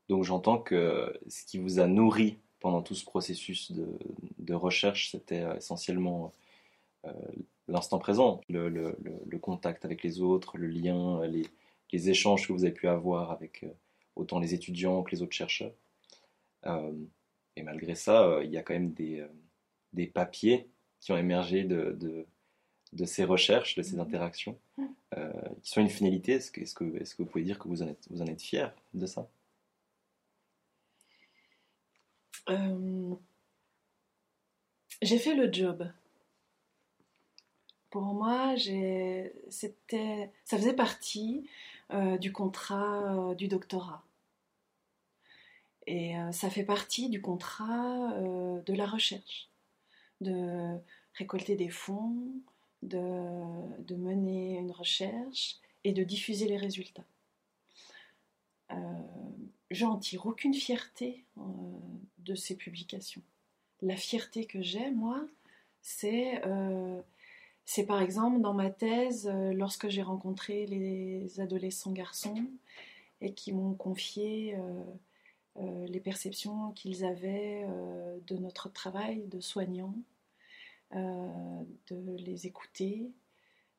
[0.09, 3.87] Donc j'entends que ce qui vous a nourri pendant tout ce processus de,
[4.39, 6.33] de recherche, c'était euh, essentiellement
[7.05, 7.11] euh,
[7.69, 11.45] l'instant présent, le, le- le- le contact avec les autres, le lien, les,
[11.93, 13.69] les échanges que vous avez pu avoir avec euh,
[14.15, 15.73] autant les étudiants que les autres chercheurs.
[16.65, 16.93] Euh,
[17.55, 19.27] et malgré ça, euh, il y a quand même des, euh,
[19.93, 22.25] des papiers qui ont émergé de, de,
[22.93, 24.01] de ces recherches, de ces Mhm.
[24.01, 24.95] interactions, Mhm.
[25.17, 25.31] euh,
[25.63, 26.33] qui sont une finalité.
[26.33, 28.27] Est-ce que, est-ce que, est-ce que vous pouvez dire que vous en êtes, vous en
[28.27, 29.29] êtes fier de ça?
[32.49, 33.15] Euh,
[35.01, 35.89] j'ai fait le job.
[37.89, 41.47] Pour moi, j'ai- c'était, ça faisait partie
[41.91, 44.03] euh, du contrat euh, du doctorat.
[45.85, 48.13] Et euh, ça fait partie du contrat
[48.65, 49.49] de la recherche,
[50.21, 50.77] de
[51.15, 52.25] récolter des fonds,
[52.81, 57.05] de, de mener une recherche et de diffuser les résultats.
[59.69, 61.25] J'en tire aucune fierté
[62.19, 63.21] de ces publications.
[63.81, 65.27] La fierté que j'ai, moi,
[65.81, 66.41] C'est
[67.65, 72.45] c'est par exemple dans ma thèse, lorsque j'ai rencontré les adolescents garçons
[73.21, 74.57] et qui m'ont confié
[75.59, 77.65] les perceptions qu'ils avaient
[78.27, 79.95] de notre travail de soignants,
[80.93, 83.09] de les écouter,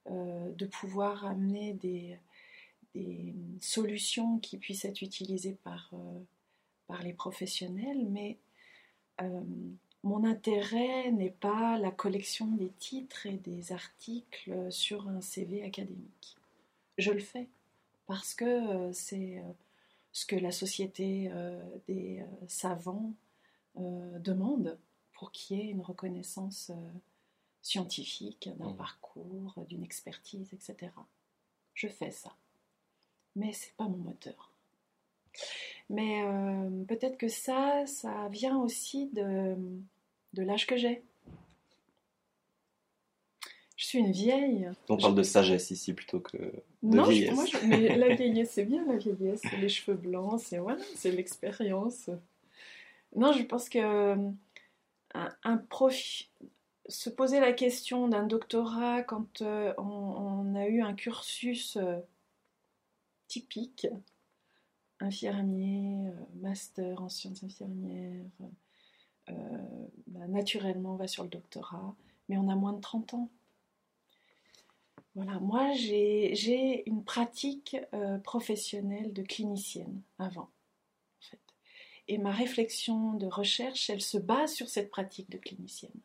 [0.09, 2.19] de pouvoir amener des,
[2.95, 6.21] des solutions qui puissent être utilisées par, euh,
[6.87, 8.39] par les professionnels, mais
[9.21, 9.43] euh,
[10.05, 16.37] mon intérêt n'est pas la collection des titres et des articles sur un CV académique.
[16.99, 17.49] Je le fais
[18.07, 19.43] parce que euh, c'est
[20.13, 21.29] ce que la société
[21.89, 23.13] des savants
[23.75, 24.79] demande
[25.13, 26.71] pour qu'il y ait une reconnaissance
[27.63, 28.77] scientifique d'un mmh.
[28.77, 30.93] parcours, d'une expertise, etc.
[31.75, 32.31] Je fais ça
[33.37, 34.51] mais c'est pas mon moteur.
[35.91, 39.57] Mais euh, peut-être que ça, ça vient aussi de,
[40.35, 41.03] de l'âge que j'ai.
[43.77, 44.71] Je suis une vieille.
[44.89, 47.35] On parle de sagesse ici plutôt que de non, vieillesse.
[47.35, 51.11] moi, mais la vieillesse, c'est bien la vieillesse, c'est les cheveux blancs, c'est voilà, c'est
[51.11, 52.09] l'expérience.
[53.17, 54.17] Non, je pense que
[55.15, 55.59] un,
[56.89, 61.99] se poser la question d'un doctorat quand euh, on, a eu un cursus euh,
[63.27, 63.87] typique,
[65.01, 68.25] infirmier, euh, master en sciences infirmières,
[69.31, 71.95] euh, bah, naturellement on va sur le doctorat,
[72.29, 73.31] mais on a moins de 30 ans.
[75.15, 80.51] Voilà, moi j'ai une pratique euh, professionnelle de clinicienne avant.
[81.21, 81.41] En fait.
[82.09, 86.01] Et ma réflexion de recherche, elle se base sur cette pratique de clinicienne.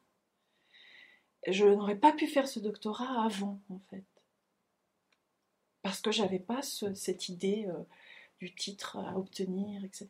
[1.47, 4.03] Je n'aurais pas pu faire ce doctorat avant, en fait
[5.81, 7.83] parce que j'avais pas cette idée euh,
[8.39, 10.07] du titre à obtenir, etc.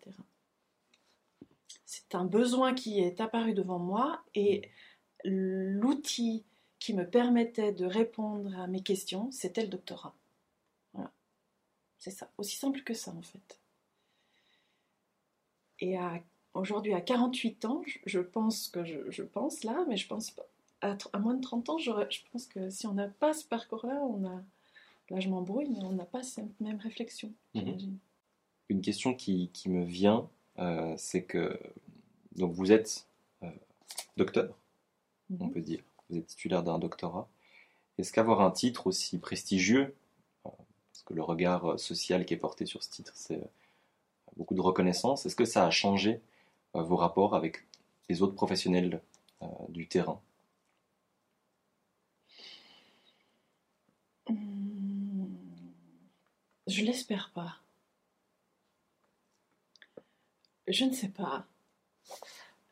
[1.86, 4.70] C'est un besoin qui est apparu devant moi et
[5.24, 6.46] l'outil
[6.80, 10.16] qui me permettait de répondre à mes questions, c'était le doctorat.
[10.94, 11.12] Voilà.
[11.98, 13.60] C'est ça, aussi simple que ça en fait.
[15.82, 15.98] Et
[16.54, 20.46] aujourd'hui, à 48 ans, je, pense que je, pense là, mais je pense pas.
[20.82, 21.92] À, à moins de 30 ans, je
[22.32, 24.44] pense que si on n'a pas ce parcours-là, on a,
[25.10, 27.98] Là, je m'embrouille, mais on n'a pas cette même réflexion, mhm.
[28.70, 30.30] Une question qui, qui me vient,
[30.60, 31.60] euh, c'est que
[32.36, 33.08] donc vous êtes
[33.44, 33.50] euh,
[34.18, 34.58] docteur,
[35.40, 35.52] on mhm.
[35.52, 35.84] peut dire.
[36.10, 37.30] Vous êtes titulaire d'un doctorat.
[37.98, 39.96] Est-ce qu'avoir un titre aussi prestigieux,
[40.46, 40.50] euh,
[40.92, 43.42] parce que le regard social qui est porté sur ce titre, c'est
[44.38, 46.22] beaucoup de reconnaissance, est-ce que ça a changé
[46.74, 47.66] vos rapports avec
[48.08, 49.02] les autres professionnels
[49.70, 50.22] du terrain?
[56.68, 57.58] Je l'espère pas.
[60.70, 61.46] Je ne sais pas.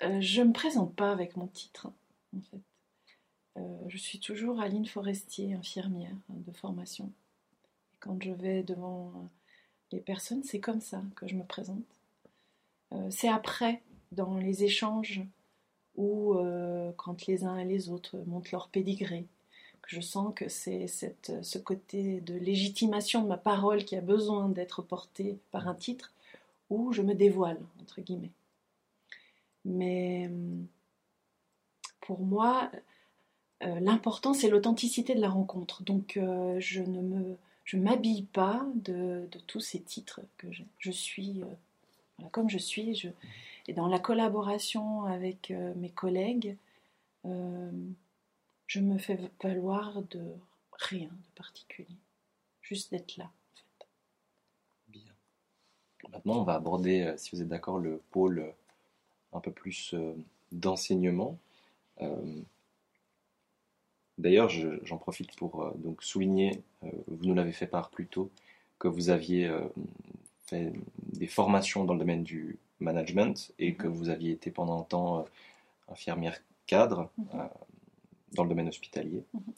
[0.03, 1.87] Euh, je ne me présente pas avec mon titre,
[2.35, 2.61] en fait.
[3.57, 7.11] Euh, je suis toujours Aline Forestier, infirmière de formation.
[7.93, 9.11] Et quand je vais devant
[9.91, 11.83] les personnes, c'est comme ça que je me présente.
[12.93, 13.81] Euh, c'est après,
[14.11, 15.21] dans les échanges,
[15.95, 16.35] ou
[16.97, 19.25] quand les uns et les autres montent leur pédigré,
[19.87, 24.83] je sens que c'est ce côté de légitimation de ma parole qui a besoin d'être
[24.83, 26.13] porté par un titre
[26.69, 28.31] où je me dévoile, entre guillemets.
[29.65, 30.29] Mais
[32.01, 32.71] pour moi,
[33.63, 35.83] euh, l'important, c'est l'authenticité de la rencontre.
[35.83, 40.65] Donc, euh, je ne me, je m'habille pas de, tous ces titres que j'ai.
[40.79, 43.11] Je suis euh, comme je suis.
[43.67, 46.55] Et dans la collaboration avec mes collègues,
[47.25, 50.23] je me fais valoir de
[50.71, 51.97] rien de particulier.
[52.61, 53.29] Juste d'être là.
[56.11, 58.51] Maintenant, on va aborder, euh, si vous êtes d'accord, le pôle euh,
[59.33, 60.13] un peu plus euh,
[60.51, 61.37] d'enseignement.
[64.17, 68.31] D'ailleurs, j'en profite pour donc souligner, vous nous l'avez fait part plus tôt,
[68.79, 69.51] que vous aviez
[70.45, 70.73] fait
[71.13, 75.25] des formations dans le domaine du management et que vous aviez été pendant un temps
[75.87, 77.11] infirmière cadre.
[77.19, 77.49] Mm-hmm
[78.33, 79.23] dans le domaine hospitalier.
[79.33, 79.53] Mhm.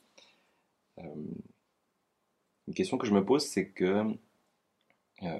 [0.99, 1.16] Euh,
[2.68, 4.03] une question que je me pose, c'est que
[5.24, 5.39] euh,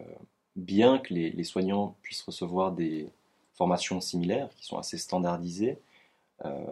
[0.56, 3.10] bien que les, soignants puissent recevoir des
[3.54, 5.80] formations similaires, qui sont assez standardisées,
[6.46, 6.66] euh,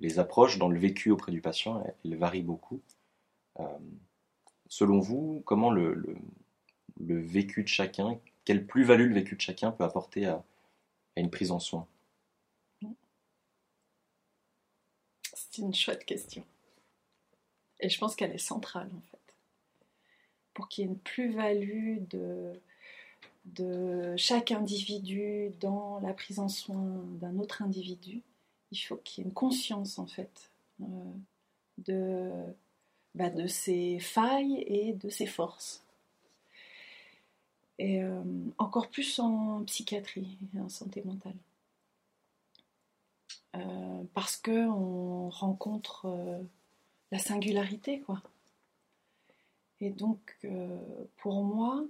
[0.00, 2.80] les approches dans le vécu auprès du patient, elles, varient beaucoup.
[4.68, 6.16] selon vous, comment le,
[6.98, 10.42] vécu de chacun, quelle plus-value le vécu de chacun peut apporter à
[11.16, 11.86] une prise en soin?
[15.54, 16.44] C'est une chouette question.
[17.78, 19.34] Et je pense qu'elle est centrale en fait.
[20.52, 22.60] Pour qu'il y ait une plus-value de,
[23.44, 28.22] de chaque individu dans la prise en soin d'un autre individu,
[28.72, 30.50] il faut qu'il y ait une conscience en fait
[31.78, 32.30] de,
[33.14, 35.84] bah, de ses failles et de ses forces.
[37.78, 38.02] Et
[38.58, 41.34] encore plus en psychiatrie et en santé mentale.
[44.14, 46.06] parce qu'on rencontre
[47.10, 48.22] la singularité, quoi.
[49.80, 50.38] Et donc,
[51.16, 51.84] pour moi,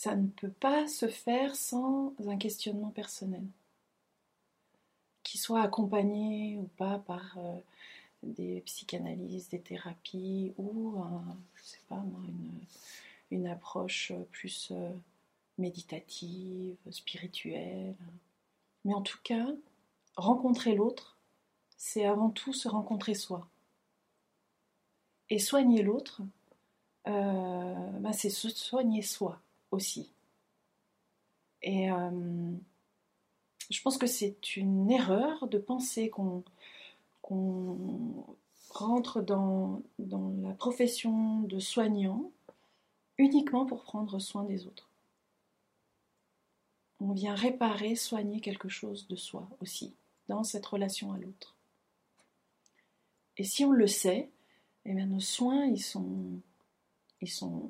[0.00, 3.44] ça ne peut pas se faire sans un questionnement personnel,
[5.22, 7.58] qui soit accompagné ou pas par euh,
[8.22, 11.04] des psychanalyses, des thérapies ou
[11.62, 12.02] sais pas
[13.30, 14.90] une, approche plus euh,
[15.58, 17.94] méditative, spirituelle.
[18.86, 19.48] Mais en tout cas,
[20.16, 21.18] rencontrer l'autre,
[21.76, 23.46] c'est avant tout se rencontrer soi.
[25.28, 26.22] Et soigner l'autre,
[27.06, 30.12] euh, ben, c'est se soigner soi aussi.
[31.62, 32.52] Et euh,
[33.70, 36.42] je pense que c'est une erreur de penser qu'on
[38.70, 42.30] rentre dans, la profession de soignant
[43.18, 44.88] uniquement pour prendre soin des autres.
[47.00, 49.94] On vient réparer, soigner quelque chose de soi aussi,
[50.28, 51.54] dans cette relation à l'autre.
[53.36, 54.30] Et si on le sait,
[54.84, 56.42] eh bien nos soins, ils sont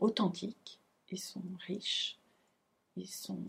[0.00, 0.79] authentiques,
[1.10, 2.18] ils sont riches,
[2.96, 3.42] ils sont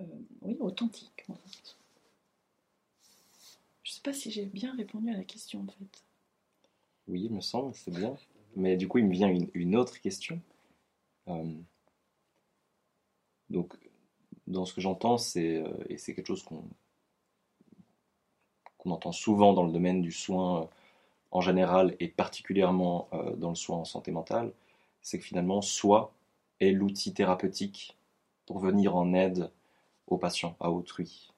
[0.00, 0.04] euh,
[0.42, 1.26] oui, authentiques.
[3.82, 6.04] Je ne sais pas si j'ai bien répondu à la question en fait.
[7.08, 8.16] Oui, il me semble, c'est bien.
[8.54, 10.40] Mais du coup, il me vient une, autre question.
[11.28, 11.54] Euh,
[13.48, 13.74] donc,
[14.46, 16.64] dans ce que j'entends, c'est, euh, et c'est quelque chose qu'on,
[18.76, 20.68] qu'on entend souvent dans le domaine du soin
[21.30, 24.52] en général et particulièrement dans le soin en santé mentale,
[25.02, 26.12] c'est que finalement, soi
[26.60, 27.96] est l'outil thérapeutique
[28.46, 29.50] pour venir en aide
[30.06, 31.30] aux patients, à autrui.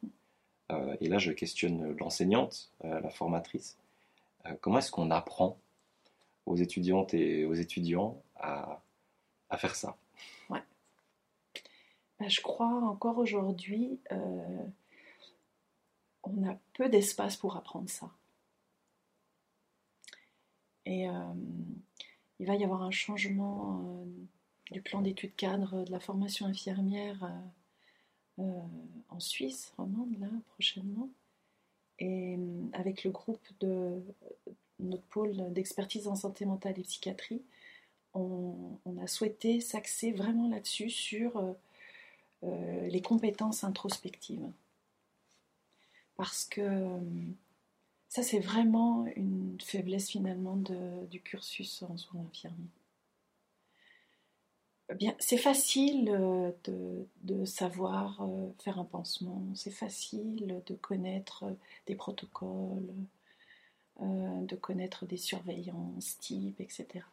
[0.71, 3.77] Euh, et là, je questionne l'enseignante, euh, la formatrice.
[4.47, 5.59] Euh, comment est-ce qu'on apprend
[6.47, 8.81] aux étudiantes et aux étudiants à,
[9.57, 9.97] faire ça?
[10.49, 10.63] Ouais.
[12.19, 13.99] Bah, je crois encore aujourd'hui,
[16.23, 18.11] on a peu d'espace pour apprendre ça.
[20.87, 21.07] Et
[22.41, 24.05] il va y avoir un changement euh,
[24.73, 28.61] du plan d'études cadre de la formation infirmière euh, euh,
[29.11, 31.11] en Suisse romande, là, prochainement.
[31.99, 32.39] Et
[32.73, 34.03] avec le groupe de
[34.79, 37.43] notre pôle d'expertise en santé mentale et psychiatrie,
[38.15, 41.55] on, a souhaité s'axer vraiment là-dessus, sur
[42.43, 44.51] les compétences introspectives.
[46.17, 46.99] Parce que
[48.11, 52.67] ça, c'est vraiment une faiblesse finalement du cursus en soins infirmiers.
[54.91, 56.51] Eh bien, c'est facile euh,
[57.23, 61.45] de, savoir euh, faire un pansement, c'est facile de connaître
[61.87, 62.93] des protocoles,
[64.03, 67.05] euh, de connaître des surveillances types, etc.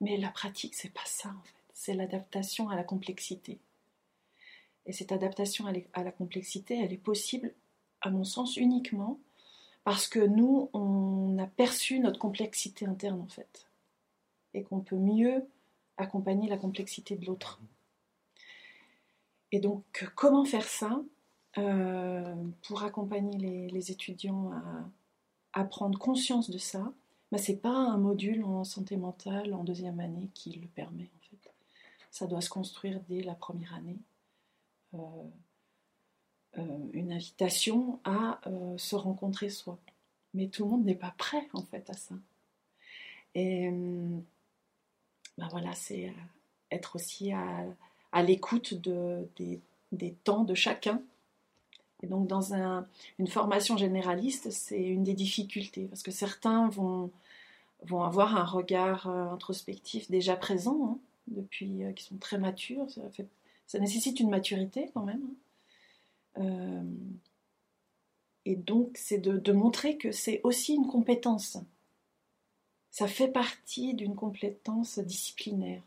[0.00, 1.54] Mais la pratique, c'est pas ça en fait.
[1.72, 3.60] C'est l'adaptation à la complexité.
[4.86, 7.54] Et cette adaptation à la complexité, elle est possible,
[8.00, 9.20] à mon sens, uniquement
[9.84, 13.68] parce que nous, on a perçu notre complexité interne en fait,
[14.54, 15.46] et qu'on peut mieux
[15.96, 17.60] accompagner la complexité de l'autre.
[19.52, 21.00] Et donc, comment faire ça
[21.58, 24.52] euh, pour accompagner les, étudiants
[25.52, 26.92] à, prendre conscience de ça?
[27.32, 31.10] Bah, Ce n'est pas un module en santé mentale en deuxième année qui le permet
[31.16, 31.52] en fait.
[32.10, 33.98] Ça doit se construire dès la première année.
[34.94, 34.98] Euh,
[36.56, 39.78] une invitation à euh, se rencontrer soi.
[40.34, 42.14] Mais tout le monde n'est pas prêt en fait à ça.
[43.34, 43.70] Et
[45.38, 46.12] ben voilà, c'est
[46.70, 49.28] être aussi à, l'écoute de,
[49.92, 51.00] des, temps de chacun.
[52.02, 52.52] Et donc dans
[53.18, 57.10] une formation généraliste, c'est une des difficultés, parce que certains vont,
[57.84, 60.98] vont avoir un regard introspectif déjà présent, hein,
[61.28, 62.86] depuis qu'ils sont très matures.
[63.66, 65.22] Ça, nécessite une maturité quand même.
[65.24, 65.34] Hein.
[66.38, 66.82] Euh,
[68.44, 71.58] et donc, c'est de, montrer que c'est aussi une compétence.
[72.90, 75.82] Ça fait partie d'une compétence disciplinaire.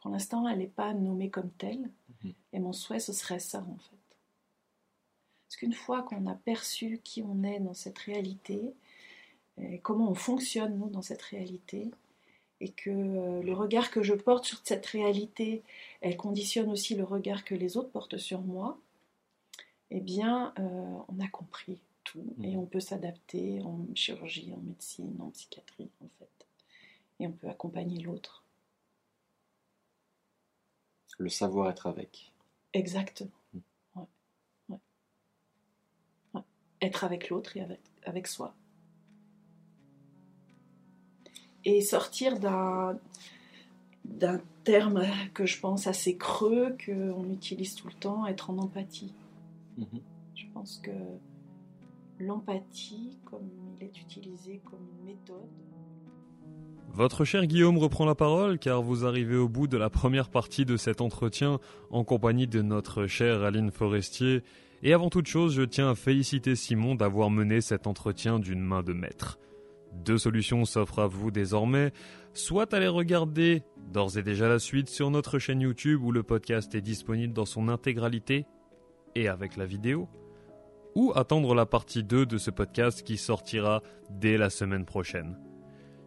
[0.00, 1.90] Pour l'instant, elle n'est pas nommée comme telle.
[2.22, 2.32] Mhm.
[2.52, 3.96] Et mon souhait, ce serait ça, en fait.
[5.46, 8.60] Parce qu'une fois qu'on a perçu qui on est dans cette réalité,
[9.60, 11.90] et comment on fonctionne, nous, dans cette réalité,
[12.60, 15.62] et que euh, le regard que je porte sur cette réalité,
[16.00, 18.78] elle conditionne aussi le regard que les autres portent sur moi,
[19.90, 22.58] eh bien, euh, on a compris tout et mmh.
[22.58, 26.46] on peut s'adapter en chirurgie, en médecine, en psychiatrie, en fait.
[27.20, 28.44] Et on peut accompagner l'autre.
[31.18, 32.32] Le savoir-être avec.
[32.72, 33.30] Exactement.
[34.68, 34.76] Mmh.
[36.80, 38.54] être avec l'autre et avec, avec soi.
[41.64, 42.98] Et sortir d'un
[44.04, 49.12] d'un terme que je pense assez creux, qu'on utilise tout le temps, être en empathie.
[49.78, 50.00] Mhm.
[50.34, 50.90] Je pense que
[52.18, 53.48] l'empathie, comme
[53.78, 55.48] il est utilisé comme une méthode,
[56.90, 60.64] Votre cher Guillaume reprend la parole car vous arrivez au bout de la première partie
[60.64, 61.60] de cet entretien
[61.90, 64.42] en compagnie de notre chère Aline Forestier.
[64.82, 68.82] Et avant toute chose, je tiens à féliciter Simon d'avoir mené cet entretien d'une main
[68.82, 69.38] de maître.
[69.92, 71.92] Deux solutions s'offrent à vous désormais,
[72.32, 73.62] soit aller regarder
[73.92, 77.46] d'ores et déjà la suite sur notre chaîne YouTube où le podcast est disponible dans
[77.46, 78.46] son intégralité
[79.14, 80.08] et avec la vidéo,
[80.94, 85.38] ou attendre la partie 2 de ce podcast qui sortira dès la semaine prochaine.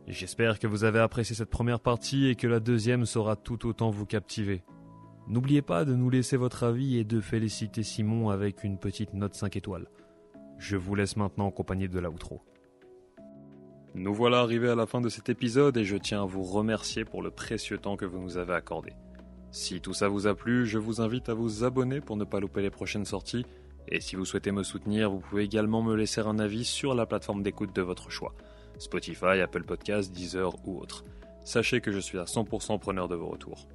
[0.08, 3.92] J'espère que vous avez apprécié cette première partie et que la deuxième saura tout autant
[3.92, 4.64] vous captiver.
[5.28, 9.36] N'oubliez pas de nous laisser votre avis et de féliciter Simon avec une petite note
[9.36, 9.88] 5 étoiles.
[10.58, 12.42] Je vous laisse maintenant en compagnie de l'outro.
[13.94, 17.06] Nous voilà arrivés à la fin de cet épisode et je tiens à vous remercier
[17.06, 18.94] pour le précieux temps que vous nous avez accordé.
[19.52, 22.40] Si tout ça vous a plu, je vous invite à vous abonner pour ne pas
[22.40, 23.46] louper les prochaines sorties.
[23.90, 27.06] Et si vous souhaitez me soutenir, vous pouvez également me laisser un avis sur la
[27.06, 28.34] plateforme d'écoute de votre choix.
[28.78, 31.04] Spotify, Apple Podcasts, Deezer ou autre.
[31.44, 33.68] Sachez que je suis à 100% preneur de vos retours.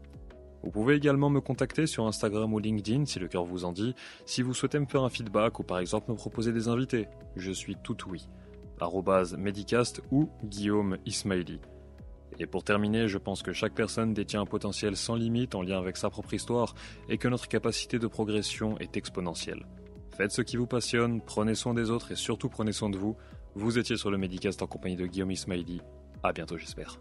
[0.62, 3.94] Vous pouvez également me contacter sur Instagram ou LinkedIn si le cœur vous en dit,
[4.24, 7.06] si vous souhaitez me faire un feedback ou par exemple me proposer des invités.
[7.36, 8.26] Je suis tout oui.
[9.36, 11.60] Medicast ou Guillaume Ismaili.
[12.38, 15.78] Et pour terminer, je pense que chaque personne détient un potentiel sans limite en lien
[15.78, 16.74] avec sa propre histoire
[17.08, 19.66] et que notre capacité de progression est exponentielle.
[20.16, 23.16] Faites ce qui vous passionne, prenez soin des autres et surtout prenez soin de vous.
[23.54, 25.80] Vous étiez sur le Medicast en compagnie de Guillaume Ismaili.
[26.22, 26.98] À bientôt, j'espère.